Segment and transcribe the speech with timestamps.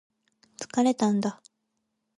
[0.57, 1.43] 疲れたんだ